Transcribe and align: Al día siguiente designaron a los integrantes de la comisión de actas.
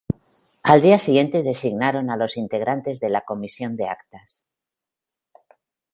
Al 0.63 0.81
día 0.81 0.97
siguiente 0.97 1.43
designaron 1.43 2.09
a 2.09 2.17
los 2.17 2.35
integrantes 2.35 2.99
de 2.99 3.09
la 3.09 3.21
comisión 3.21 3.75
de 3.75 3.87
actas. 3.87 4.47